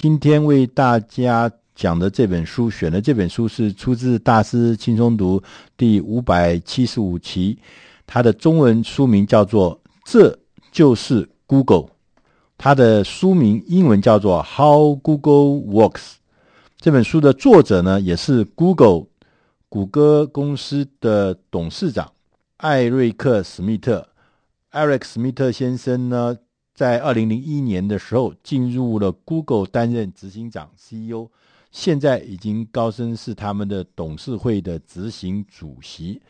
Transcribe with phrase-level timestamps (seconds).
[0.00, 5.40] 今天为大家讲的这本书，选的这本书是出自《大师轻松读》
[5.76, 7.58] 第五百七十五期，
[8.06, 10.38] 它的中文书名叫做《这
[10.70, 11.78] 就是 Google》，
[12.56, 15.90] 它的书名英文叫做《How Google Works》。
[16.78, 19.06] 这本书的作者呢，也是 Google
[19.68, 22.12] 谷歌公司的董事长
[22.58, 24.06] 艾瑞克·史密特。
[24.70, 26.36] 艾瑞克·史密特先生呢，
[26.78, 31.28] 在二零零一年的时候进入了 Google 担任执行长 CEO，
[31.72, 36.22] 现在已经高升是他们的董事会的执行主席。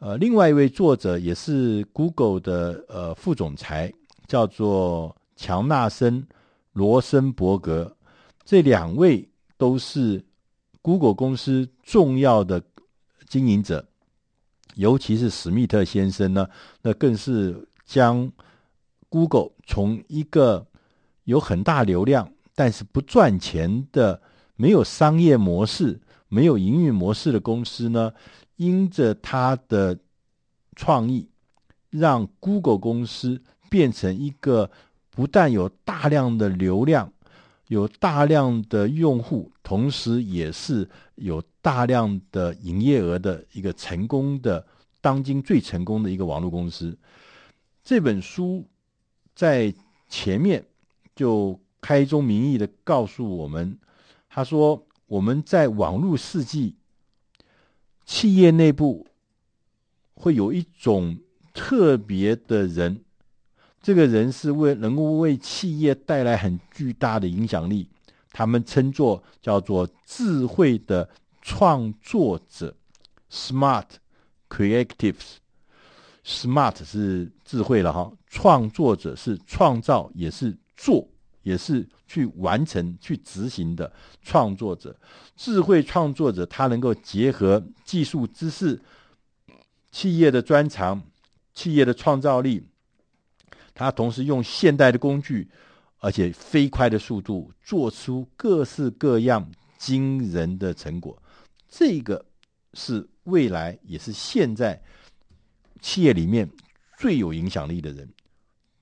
[0.00, 3.92] 呃，另外一位作者也是 Google 的呃副总裁，
[4.26, 6.20] 叫做乔纳森·
[6.72, 7.96] 罗森伯格。
[8.44, 10.24] 这两位都是
[10.82, 12.60] Google 公司重要的
[13.28, 13.86] 经营者，
[14.74, 16.48] 尤其是史密特先生呢，
[16.82, 18.28] 那更是将
[19.12, 20.66] Google 从一个
[21.24, 24.22] 有很大流量，但是不赚钱的、
[24.56, 28.14] 没有商业模式、没有营运模式的公司呢，
[28.56, 29.98] 因着他的
[30.74, 31.28] 创意，
[31.90, 34.70] 让 Google 公司变成一个
[35.10, 37.12] 不但有大量的流量、
[37.68, 44.66] 有大量的用户，同时也是有大量的营业额的一个成功的、
[45.02, 46.96] 当今最成功的一个网络公司。
[47.84, 48.66] 这本书。
[49.34, 49.72] 在
[50.08, 50.64] 前面
[51.14, 53.78] 就开宗明义的告诉我们，
[54.28, 56.76] 他说：“我们在网络世纪，
[58.04, 59.06] 企业内部
[60.14, 61.18] 会有一种
[61.52, 63.02] 特别的人，
[63.82, 67.88] 这个人是为能够为企业带来很巨大的影响力。
[68.30, 71.10] 他们称作叫做智慧的
[71.42, 72.74] 创作者
[73.30, 73.86] （Smart
[74.48, 75.36] Creatives）。”
[76.24, 81.08] Smart 是智慧了哈，创作者是创造，也是做，
[81.42, 83.92] 也是去完成、去执行的
[84.22, 84.96] 创作者。
[85.36, 88.80] 智慧创作者，他能够结合技术知识、
[89.90, 91.02] 企业的专长、
[91.54, 92.64] 企业的创造力，
[93.74, 95.50] 他同时用现代的工具，
[95.98, 101.20] 而且飞快的速度，做出各式各样惊人的成果。
[101.68, 102.24] 这个
[102.74, 104.80] 是未来，也是现在。
[105.82, 106.48] 企业里面
[106.96, 108.08] 最有影响力的人，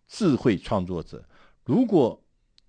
[0.06, 1.24] 智慧创作者。
[1.64, 2.22] 如果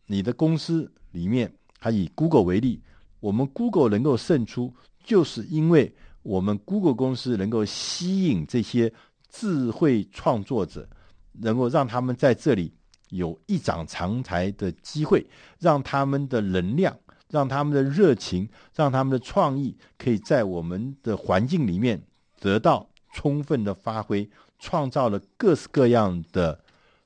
[0.08, 2.82] 你的公司里面，还以 Google 为例，
[3.20, 5.94] 我们 Google 能够胜出，就是因为
[6.24, 8.94] 我们 Google 公司能够吸引这些
[9.30, 10.88] 智慧创作者，
[11.34, 12.74] 能够让他们在这里
[13.10, 15.28] 有一展长才的机会，
[15.60, 16.98] 让他们的能量，
[17.30, 22.02] 让他们的热情，让他们的创意，可以在我们的环境里面
[22.40, 22.91] 得到。
[23.12, 26.58] 充分的发挥，创造了各式各样的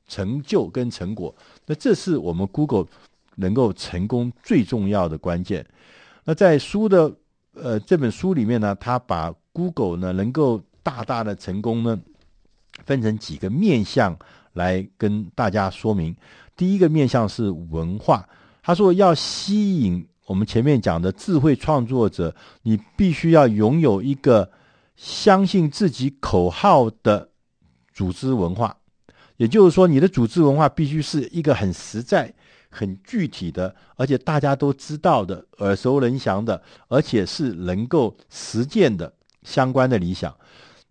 [0.08, 1.34] 成就跟成果。
[1.66, 2.86] 那这是我们 Google
[3.36, 5.66] 能够成功最重要的关键。
[6.24, 7.12] 那在书的
[7.54, 12.00] 呃这本书里面呢，他把 Google 呢能够大大的成功呢，
[12.86, 14.18] 分成几个面向
[14.54, 16.16] 来跟大家说明。
[16.56, 18.28] 第一个面向是文化，
[18.62, 24.52] 他说要吸引我们前面讲的智慧创作者，你必须要拥有一个。
[24.96, 27.30] 相信自己口号的
[27.94, 28.78] 组织文化，
[29.38, 32.34] 也就是说，你的组织文化必须是一个很实在、
[32.70, 39.14] 很具体的，而且大家都知道的、耳熟能详的，而且是能够实践的
[39.44, 40.34] 相关的理想。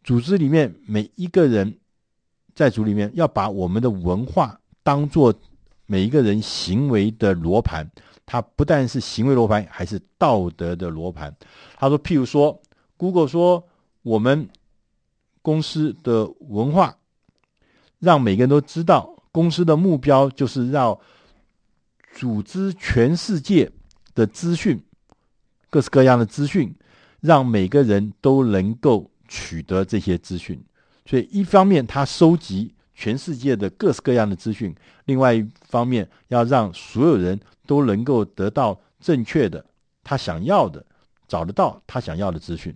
[0.02, 1.78] 组织里面每一个人
[2.54, 5.34] 在组里面要把我们的文化当做
[5.86, 7.90] 每一个人行为的罗盘，
[8.26, 11.34] 它不但是行为罗盘，还是道德的罗盘。
[11.78, 12.60] 他说，譬如说
[12.98, 13.66] ，Google 说。
[14.04, 14.48] 我们
[15.42, 16.96] 公司的文化，
[17.98, 21.00] 让每个人都知道，公司的目标就是要
[22.12, 23.70] 组织全世界
[24.14, 24.80] 的资讯，
[25.70, 26.74] 各式各样的资讯，
[27.20, 30.62] 让每个人都能够取得这些资讯。
[31.06, 34.74] 所以，一方面他收集全世界的各式各样的资讯，
[35.06, 39.64] 另外一方面要让所有人都能够得到正确的
[40.02, 40.84] 他想要的，
[41.26, 42.74] 找得到他想要的资讯。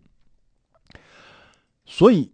[1.90, 2.31] 所以，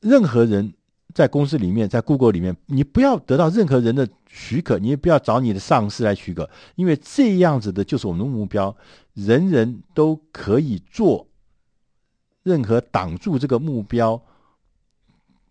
[0.00, 0.72] 任何人
[1.12, 8.74] 在公司里面，在 Google 里面，你不要得到任何人的许可，你也不要找你的上司来许可，因为这样子的就是我们的目标。
[9.12, 11.28] 人人都可以做
[12.42, 14.20] 任何挡住这个目标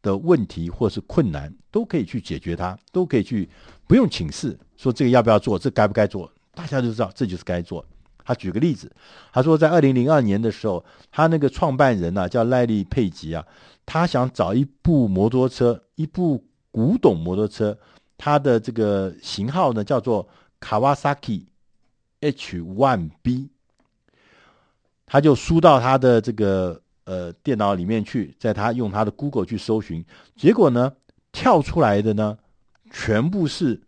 [0.02, 3.48] 的问题或是困难，都可以去解决它，都可以去
[3.88, 7.86] 不用请示说这个要不要做，这该不该做，大家都知道这就是该做。
[8.24, 8.92] 他举个例子，
[9.32, 13.46] 他说在二零零二年的时候，他那个创办人呢、啊、叫赖利·佩吉啊，
[13.86, 17.78] 他想找一部摩托车，一部古董摩托车，
[18.18, 20.28] 它的这个型号呢叫做
[20.62, 21.46] Kawasaki
[22.22, 23.50] H1B，
[25.06, 30.04] 他就输到他的这个呃电脑里面去，在他用他的 Google 去搜寻，
[30.36, 30.94] 结果呢，
[31.32, 32.38] 跳出来的呢
[32.92, 33.82] 全部是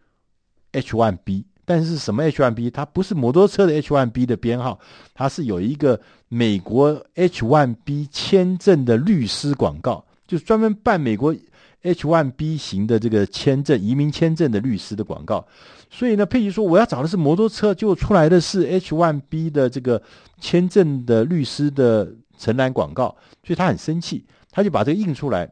[0.74, 1.46] H1B。
[1.66, 2.70] 但是什么 H1B？
[2.70, 4.80] 它不是摩托车的 H1B 的编号，
[5.16, 11.36] 它是有一个美国 H1B 签证的律师广告，就是专门办美国
[11.82, 15.44] H1B 型的这个签证、移民签证的律师的广告。
[15.90, 20.00] 所以呢，佩奇说我要找的是摩托车，结果出来的是 H1B 的这个
[20.40, 25.52] 签证的律师的承揽广告，所以他很生气，他就把这个印出来，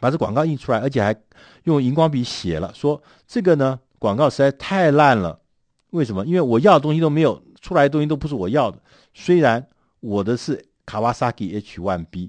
[0.00, 1.16] 把这广告印出来，而且还
[1.64, 3.80] 用荧光笔写了，说这个呢。
[4.04, 5.40] 广告实在太烂了，
[5.88, 6.26] 为什么？
[6.26, 8.78] 因为我要的东西都没有出来，的东西都不是我要的。
[9.14, 9.66] 虽然
[10.00, 12.28] 我的是 Kawasaki H1B，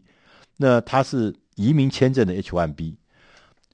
[0.56, 2.96] 那他是移民签证的 H1B，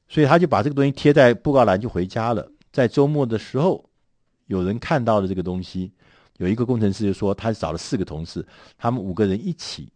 [0.10, 2.52] 所以他就把这个东西贴在布告栏就回家了。
[2.72, 3.88] 在周末的时候，
[4.48, 5.92] 有人看到了这个东西，
[6.38, 8.44] 有一个工程师就说，他找了四个同事，
[8.80, 9.88] 他们五个人一起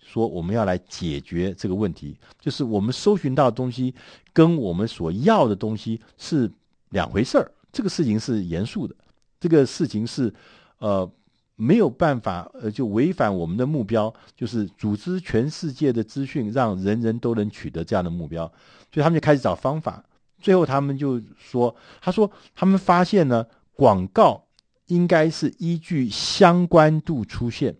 [0.00, 3.94] 说，我们要来解决这个问题，就是我们搜寻到的东西
[4.32, 6.50] 跟我们所要的东西是。
[6.90, 8.94] 两回事儿，这个事情是严肃的，
[9.38, 10.32] 这个事情是，
[10.78, 11.10] 呃，
[11.56, 18.46] 没有办法，呃，就违反我们的目标，就是组织全世界的资讯，让人人都能取得这样的目标，
[18.92, 20.04] 所以他们就开始找方法，
[20.40, 24.46] 最后他们就说，他说他们发现呢，广告
[24.86, 27.76] 应该是依据相关度出现，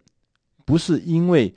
[0.65, 1.55] 不是因为。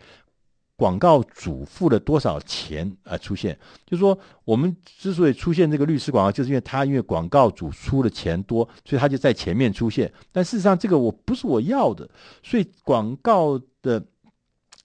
[0.81, 3.55] 广告主付了多少钱而出现？
[3.85, 10.11] 就是说，我们之所以出现这个律师广告，就是因为他因为广告主出的钱多，所以他就在前面出现。
[10.31, 12.09] 但事实上，这个我不是我要的，
[12.41, 14.03] 所以广告的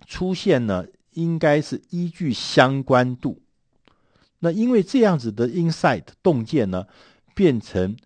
[0.07, 0.85] 出现呢，
[1.15, 3.41] 应该是依据相关度。
[4.41, 6.85] 那因为这样子的 insight 洞见呢，
[7.35, 7.97] 变成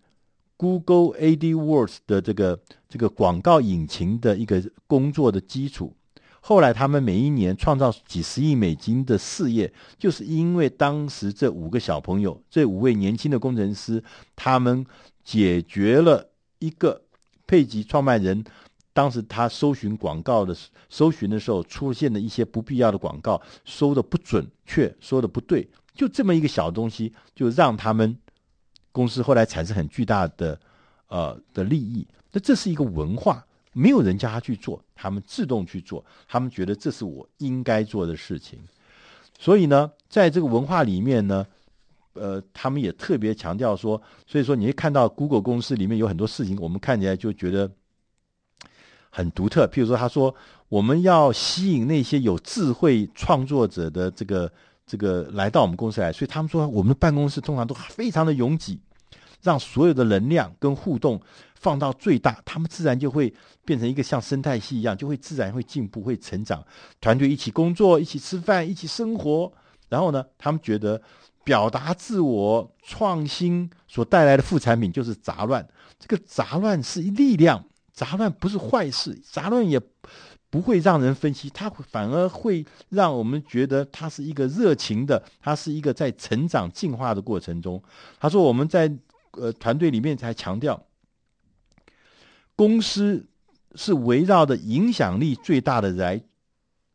[0.55, 5.93] Google AdWords 的这个这个广告引擎的一个工作的基础。
[6.43, 14.03] 后来，他们每一年创造几十亿美金的事业，就是因为当时这五个小朋友，这五位年轻的工程师，
[14.35, 14.83] 他们
[15.23, 16.99] 解决了一个
[17.45, 18.43] 佩吉创办人
[18.91, 20.57] 当时他搜寻广告的
[20.89, 28.17] 搜寻的时候出现的一些不必要的广告，搜的不准确，收的不对，就这么一个小东西，就让他们
[28.91, 30.59] 公司后来产生很巨大的
[31.07, 32.07] 呃的利益。
[32.31, 33.45] 那这是一个文化。
[33.73, 38.59] 没有人叫他去做，他们自动去做，他们觉得这是我应该做的事情。
[39.39, 41.47] 所以呢，在这个文化里面呢，
[42.13, 47.71] 呃，他们也特别强调说，所以说你会看到 Google 公司里面有很多事情，我们看起来就觉得
[49.09, 49.65] 很独特。
[49.67, 50.35] 譬如说，他说
[50.67, 54.51] 我们要吸引那些有智慧创作者的这个
[54.85, 58.79] 这个来到我们公司来，所以他们说我们的办公室通常都非常的拥挤，
[59.41, 61.21] 让所有的能量跟互动。
[61.61, 63.31] 放到最大，他们自然就会
[63.63, 66.65] 变成一个像生态系一样，就会自然会进步、会成长。
[66.99, 69.51] 团队一起工作、一起吃饭、一起生活，
[69.87, 70.99] 然后呢，他们觉得
[71.43, 75.65] 表达自我、创新所带来的副产品就是杂乱。
[75.99, 77.63] 这个杂乱是力量，
[77.93, 79.79] 杂乱不是坏事，杂乱也
[80.49, 87.79] 不会让人分析，它反而会让我们觉得它是一个热情的，它是一个在成长、进化的过程中。
[88.19, 88.91] 他说我们在
[89.33, 90.83] 呃团队里面才强调。
[92.55, 93.25] 公司
[93.75, 96.21] 是围绕着影响力最大的来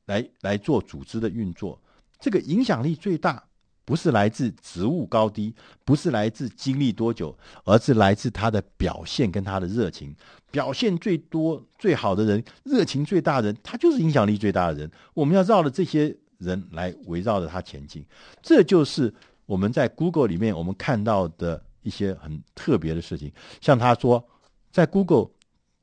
[0.07, 1.81] 来来做组织的运作。
[2.21, 3.43] 这个影响力最大，
[3.85, 10.15] 不是来自职务高低，不是来自经历多久，而是来自他的表现跟他的热情。
[10.51, 14.91] 表现最多、最好的人，热情最大的人，他就是影响力最大的人。
[15.13, 18.05] 我们要绕着这些人来围绕着他前进。
[18.41, 19.13] 这就是
[19.45, 23.33] 我们在 Google 里面我们看到的一些很特别的事情。
[23.61, 24.25] 像他说，
[24.71, 25.31] 在 Google。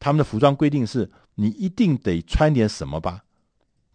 [0.04, 3.24] 他们的服装规定是你一定得穿点什么吧，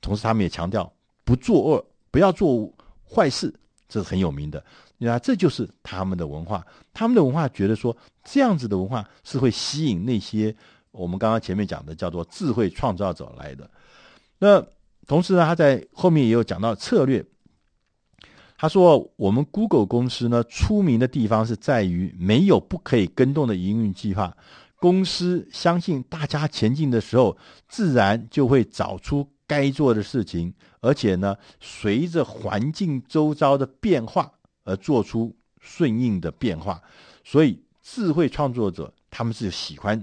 [0.00, 0.91] 同时他们也强调
[1.23, 2.73] 不作恶，不要做
[3.05, 3.53] 坏事，
[3.87, 4.65] 这是很有名的。
[4.97, 6.67] 你看，这就是他们的文化。
[6.95, 10.57] 他们的文化觉得说，这样子的文化是会吸引那些
[10.93, 13.71] 我们刚刚前面讲的叫做智慧创造者来的。
[14.38, 14.65] 那
[15.07, 17.23] 同时呢，他在后面也有讲到策略。
[18.57, 24.35] 他说，我们 Google 公司呢，出名的地方是在于没有不可以跟动的营运计划。
[24.80, 27.37] 公司相信大家前进的时候，
[27.68, 34.30] 自然就会找出该做的事情，而且呢，随着环境周遭的变化
[34.62, 36.80] 而做出顺应的变化。
[37.25, 40.00] 所以，智慧创作者他们是喜欢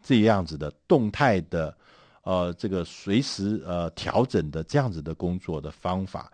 [0.00, 1.76] 这样子的动态的，
[2.22, 6.32] 呃，这个随时呃调整的这样子的工作的方法。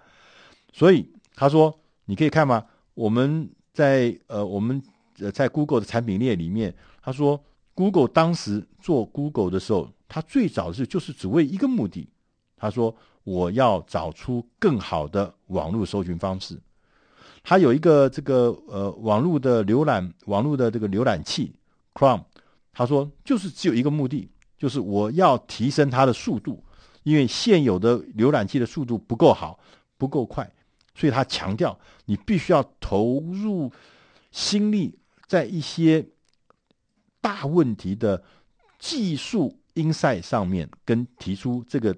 [0.70, 2.62] 所以他说，你可以看吗？
[2.92, 4.82] 我们在呃我们
[5.18, 7.42] 呃在 Google 的产品链里面，他说。
[7.74, 12.08] Google 当时做 Google 的时候，他最早是就是只为一个目的，
[12.56, 16.56] 他说我要找出更好的网络搜寻方式。
[17.42, 21.52] 他有一个这个呃网络的浏览网络的这个浏览器
[21.94, 22.22] Chrome，
[22.72, 26.62] 他说就是只有一个目的，就是我要提升它的速度，
[27.02, 29.58] 因为现有的浏览器的速度不够好，
[29.98, 30.48] 不够快，
[30.94, 33.72] 所以他强调你必须要投入
[34.30, 36.06] 心力在一些。
[37.24, 38.22] 大问题的
[38.78, 41.96] 技术 insight 上面，跟提出这个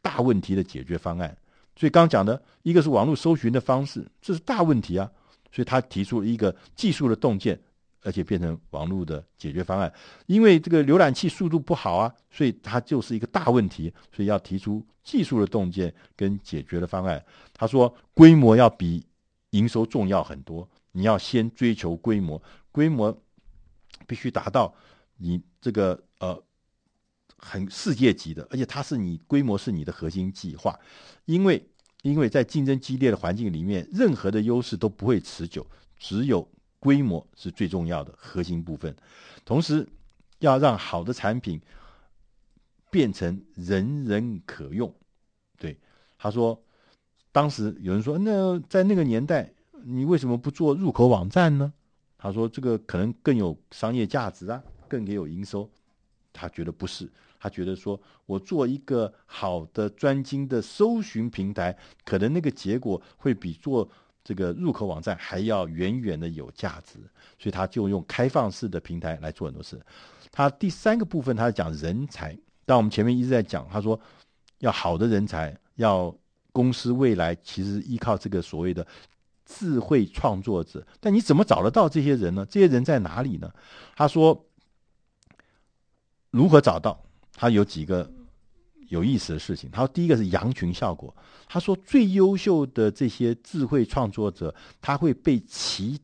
[0.00, 1.36] 大问题的解决方案。
[1.74, 5.10] 所以刚讲的一个是网络搜寻的方式，这是大问题啊。
[5.50, 7.58] 所以他提出了一个技术的洞见，
[8.02, 9.92] 而且变成网络的解决方案。
[10.26, 17.20] 因为这个浏览器速度不好啊，所以它就是一个大问题，所以要提出技术的洞见跟解决的方案。
[17.52, 19.04] 他说，规模要比
[19.50, 23.16] 营收重要很多，你要先追求规模，规模。
[24.06, 24.74] 必须达到
[25.16, 26.42] 你这个呃
[27.36, 30.78] 很世界级的，而且它是你规模是你的核心计划，
[31.24, 31.68] 因为
[32.02, 35.66] 因为在竞争激烈的环境里面，任何的优势都不会持久，
[35.98, 36.46] 只有
[36.78, 38.94] 规模是最重要的核心部分。
[39.44, 39.88] 同时，
[40.40, 41.60] 要让好的产品
[42.90, 44.94] 变成人人可用。
[45.58, 45.78] 对，
[46.18, 46.62] 他说，
[47.32, 49.52] 当时有人说，那在那个年代，
[49.84, 51.72] 你为什么不做入口网站呢？
[52.24, 55.68] 他说：“这个可能更有商业价值啊，更也有营收。”
[56.32, 57.06] 他觉得不是，
[57.38, 63.86] 他觉得说我做一个好的专精的搜寻平台，可能那个结果会比做
[64.24, 66.98] 这个入口网站还要远远的有价值。
[67.38, 69.78] 所以他就用开放式的平台来做很多事。
[70.32, 72.34] 他第三个部分，他讲人才。
[72.64, 74.00] 但我们前面一直在讲，他说
[74.60, 76.12] 要好的人才，要
[76.52, 78.86] 公司未来其实依靠这个所谓的。
[79.44, 82.46] 智慧创作者，但你怎么找得到这些人呢？
[82.48, 83.50] 这些人在哪里呢？
[83.94, 84.44] 他说，
[86.30, 86.98] 如何找到？
[87.36, 88.10] 他有几个
[88.88, 89.68] 有意思的事情。
[89.70, 91.14] 他说，第一个是羊群效果。
[91.46, 96.00] 他说，最优秀的这些智慧创作者，他会被其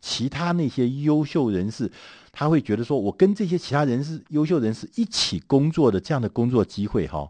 [0.00, 1.90] 其他那些优秀人士，
[2.30, 7.28] 他会觉得说，我跟这些其他人士优秀人士一起工作的这样的工作机会，哈，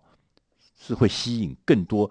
[0.78, 2.10] 是会吸引更多。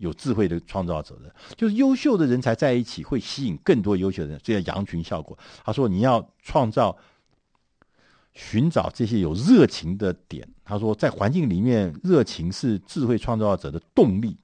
[0.00, 5.38] 有智慧的创造者的，就是优秀的人才在一起，会吸引更多优秀的人，这叫羊群效果。
[5.62, 6.96] 他说，你要创造、
[8.32, 10.48] 寻找这些有热情的点。
[10.64, 14.38] 他说，在环境里面，热情是智慧创造者的动力。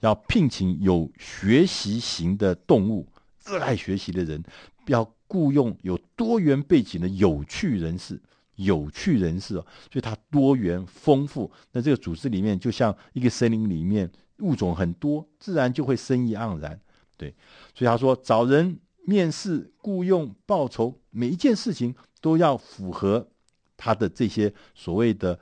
[0.00, 3.08] 要聘请有学习型的动物，
[3.46, 4.44] 热爱学习的人，
[4.88, 8.20] 要雇佣有多元背景的有趣人士。
[8.56, 11.50] 有趣人士哦，所以它多元丰富。
[11.72, 14.10] 那这个组织里面，就像一个森林里面。
[14.40, 16.78] 物种很多，自然就会生意盎然，
[17.16, 17.34] 对。
[17.74, 23.28] 所以他说，找人、面试、雇佣、报酬，每一件事情都要符合
[23.76, 25.38] 他的这些所谓的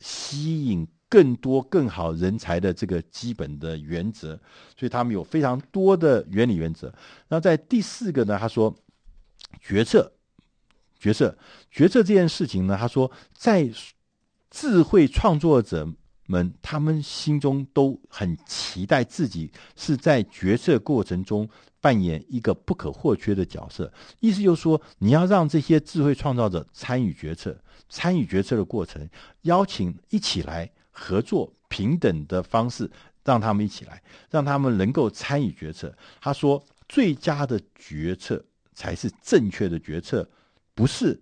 [0.00, 4.38] 吸引更多更好人才的这个基本的原则。
[4.76, 6.92] 所以他们有非常多的原理原则。
[7.28, 8.74] 那在第四个呢，他说
[9.60, 10.12] 决策、
[10.98, 11.38] 决策、
[11.70, 13.70] 决策这件事情呢，他说在
[14.50, 15.94] 智慧创作者。
[16.26, 21.48] 们他们心中都很期待自己是在决策过程中
[21.80, 23.92] 扮演一个不可或缺的角色。
[24.20, 27.56] 意思就是说，你要让这些智慧创造者参与决策，
[27.88, 29.08] 参与决策的过程，
[29.42, 32.90] 邀请一起来合作，平等的方式
[33.24, 35.96] 让他们一起来，让他们能够参与决策。
[36.20, 40.28] 他说，最佳的决策才是正确的决策，
[40.74, 41.20] 不是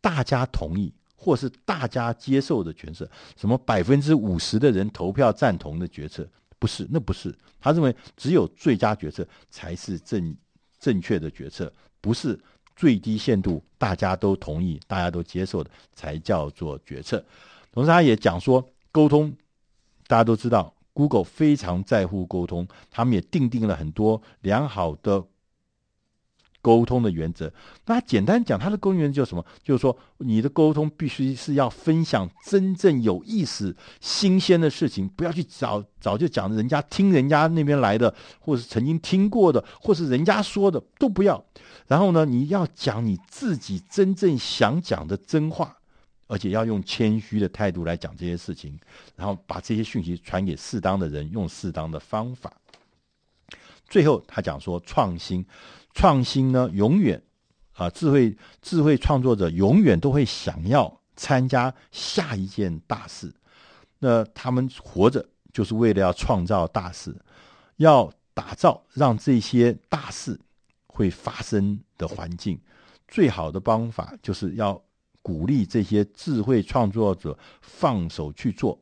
[0.00, 0.92] 大家同意。
[1.24, 6.28] 或是大家接受的决策，什么百分之五十的人投票赞同的决策，
[6.58, 7.34] 不是，那不是。
[7.62, 10.36] 他认为只有最佳决策才是正
[10.78, 12.38] 正确的决策，不是
[12.76, 17.24] 最低限度大家都同意、大家都接受的才叫做决策。
[17.72, 18.62] 同时，他也讲说，
[18.92, 19.34] 沟通，
[20.06, 25.24] 大家都知道，Google 非常在乎沟通，他们也订定了很多良好的。
[26.64, 27.52] 沟通的原则，
[27.84, 29.44] 那简单讲，他的沟通原则就是什么？
[29.62, 41.44] 就是说，你的沟通必须是要分享真正有意思、新鲜的事情，不要去找早就讲人家听人家那边来的，或是曾经听过的，或是人家说的都不要。
[41.86, 45.76] 然后呢，你要讲你自己真正想讲的真话，
[46.28, 48.80] 而且要用谦虚的态度来讲这些事情，
[49.16, 52.50] 然后把这些讯息传给适当的人，用适当的方法。
[53.88, 55.44] 最后，他讲说创新。
[55.92, 57.22] 创新呢，永远
[57.74, 63.32] 啊，智慧智慧创作者永远都会想要参加下一件大事。
[64.00, 67.14] 那他们活着就是为了要创造大事，
[67.76, 70.38] 要打造让这些大事
[70.88, 72.60] 会发生的环境。
[73.06, 74.82] 最好的方法就是要
[75.22, 78.76] 鼓励这些智慧创作者放手去做。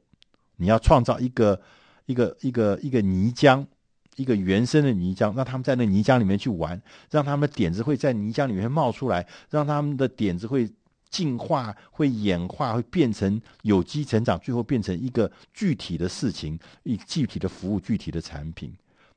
[0.57, 1.61] 你要创造一个
[2.07, 3.67] 一个一个一个泥浆，
[4.17, 10.71] 一个原生的泥浆，让他们在那泥浆里面去玩，让他们的点子会在泥浆里面冒出来，让他们的点子会
[11.09, 18.75] 进化、会演化、会变成有机成长，最后变成一个具体的事情、一具体的服务、具体的产品。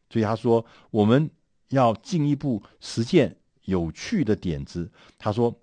[0.09, 1.29] 所以他说，我们
[1.69, 4.91] 要进一步实践有趣的点子。
[5.17, 5.53] 他说，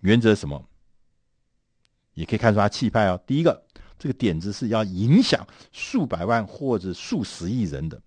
[0.00, 0.68] 原则什么？
[2.14, 3.20] 也可以看出他气派哦。
[3.26, 3.64] 第一个。
[4.02, 8.00] 这个点子是要影响数百万或者数十亿人的，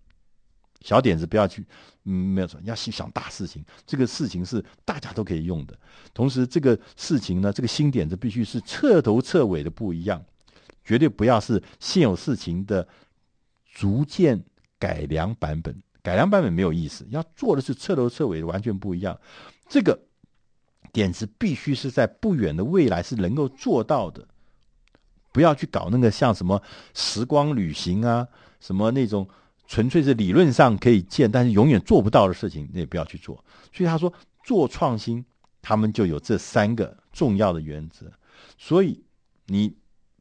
[0.84, 1.66] 小点子不要去，
[2.04, 3.66] 嗯，没有错，要去想大事情。
[3.88, 5.76] 这个事情是大家都可以用的。
[6.14, 10.24] 同时，这个事情呢，这个新点子必须是彻头彻尾的不一样，
[10.84, 12.88] 绝对不要是现有事情的
[13.74, 14.44] 逐渐
[14.78, 15.76] 改良版本。
[16.02, 19.18] 改良版本没有意思，要做的是彻头彻尾的完全不一样。
[19.70, 19.98] 这个
[20.92, 24.28] 点子必须是在不远的未来是能够做到的。
[25.32, 26.62] 不要去搞那个像什么
[26.94, 28.28] 时光旅行啊，
[28.60, 29.28] 什么那种
[29.68, 33.44] 纯粹是理论上可以见，但是永远做不到的事情，你也不要去做。
[33.72, 34.12] 所以他说
[34.44, 35.24] 做创新，
[35.62, 38.12] 他们就有这三个重要的原则。
[38.58, 39.04] 所以
[39.48, 39.76] 你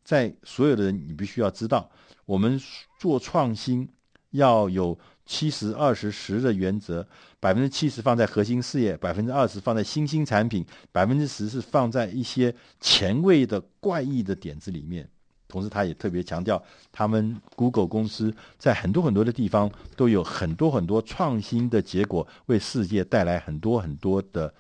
[0.04, 1.90] 在所有的人，你必须要知道，
[2.24, 2.60] 我们
[2.98, 3.88] 做创新
[4.30, 4.98] 要有。
[5.24, 7.06] 七十二十十的原则，
[7.38, 15.08] 百分之七十放在核心事业，百分之二十放在新兴产品，百分之十是放在一些前卫的怪异的点子里面。
[15.52, 24.52] 同时，他也特别强调，他们 Google 公司在很多很多的地方都有很多很多创新的结果，为世界带来很多很多的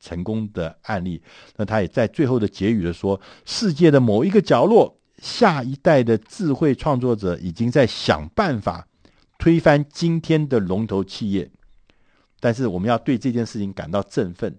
[0.00, 1.20] 成功的案例。
[1.56, 8.86] 那他也在最后的结语的说，世界的某一个角落，下一代的智慧创作者已经在想办法。
[9.38, 11.50] 推翻今天的龙头企业，
[12.40, 14.56] 但是我们要对这件事情感到振奋，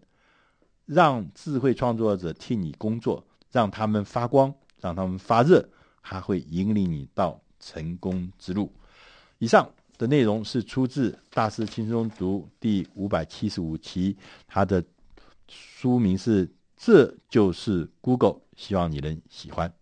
[0.86, 5.68] 让智慧创作者替你工作，让他们发光，让他们发热，
[6.10, 8.72] 它会引领你到成功之路。
[9.40, 14.16] 以上的内容是出自《大师轻松读》第五百七十五期，
[14.48, 14.82] 它的
[15.50, 19.74] 书名是《这就是 Google》，希望你能喜欢。